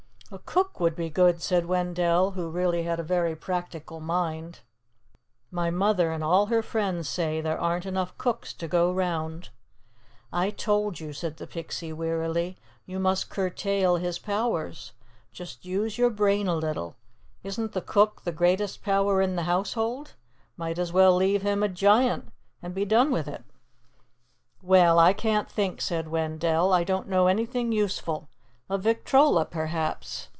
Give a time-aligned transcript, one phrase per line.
[0.33, 4.61] "A cook would be good," said Wendell, who really had a very practical mind.
[5.51, 9.49] "My mother and all her friends say there aren't enough cooks to go 'round."
[10.31, 14.93] "I told you," said the Pixie wearily, "you must curtail his powers.
[15.33, 16.95] Just use your brain a little.
[17.43, 20.13] Isn't the cook the greatest power in the household?
[20.55, 22.31] Might as well leave him a giant
[22.61, 23.43] and be done with it!"
[24.61, 26.71] "Well, I can't think," said Wendell.
[26.71, 28.29] "I don't know anything useful.
[28.69, 30.29] A victrola, perhaps.